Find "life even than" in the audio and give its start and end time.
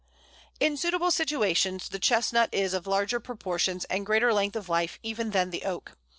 4.67-5.51